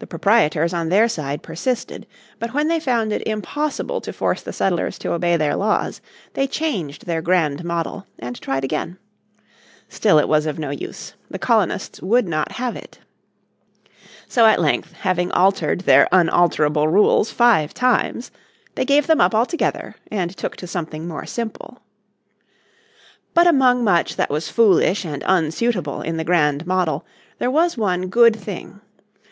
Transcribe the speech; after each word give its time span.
The 0.00 0.06
proprietors 0.08 0.74
on 0.74 0.88
their 0.88 1.08
side 1.08 1.44
persisted. 1.44 2.08
But 2.40 2.54
when 2.54 2.66
they 2.66 2.80
found 2.80 3.12
it 3.12 3.24
impossible 3.24 4.00
to 4.00 4.12
force 4.12 4.42
the 4.42 4.52
settlers 4.52 4.98
to 4.98 5.12
obey 5.12 5.36
their 5.36 5.54
laws 5.54 6.00
they 6.32 6.48
changed 6.48 7.06
their 7.06 7.22
Grand 7.22 7.62
Model 7.62 8.04
and 8.18 8.40
tried 8.40 8.64
again. 8.64 8.98
Still 9.88 10.18
it 10.18 10.26
was 10.26 10.46
of 10.46 10.58
no 10.58 10.70
use. 10.70 11.14
The 11.30 11.38
colonists 11.38 12.02
would 12.02 12.26
not 12.26 12.50
have 12.50 12.74
it. 12.74 12.98
So 14.26 14.44
at 14.46 14.60
length, 14.60 14.90
having 14.94 15.30
altered 15.30 15.82
their 15.82 16.08
unalterable 16.10 16.88
rules 16.88 17.30
five 17.30 17.72
times, 17.72 18.32
they 18.74 18.84
gave 18.84 19.06
them 19.06 19.20
up 19.20 19.36
altogether 19.36 19.94
and 20.10 20.36
took 20.36 20.56
to 20.56 20.66
something 20.66 21.06
more 21.06 21.26
simple. 21.26 21.78
But 23.34 23.46
among 23.46 23.84
much 23.84 24.16
that 24.16 24.30
was 24.30 24.48
foolish 24.48 25.04
and 25.04 25.22
unsuitable 25.24 26.02
in 26.02 26.16
the 26.16 26.24
Grand 26.24 26.66
Model 26.66 27.06
there 27.38 27.52
was 27.52 27.78
one 27.78 28.08
good 28.08 28.34
thing. 28.34 28.80